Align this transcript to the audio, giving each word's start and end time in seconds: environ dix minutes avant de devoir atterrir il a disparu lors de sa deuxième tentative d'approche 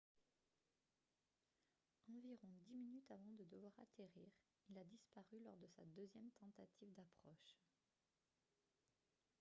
environ 2.13 2.31
dix 2.67 2.73
minutes 2.79 3.11
avant 3.11 3.35
de 3.37 3.43
devoir 3.43 3.71
atterrir 3.77 4.31
il 4.71 4.79
a 4.79 4.83
disparu 4.83 5.37
lors 5.43 5.57
de 5.57 5.67
sa 5.67 5.85
deuxième 5.95 6.31
tentative 6.39 6.91
d'approche 6.95 7.53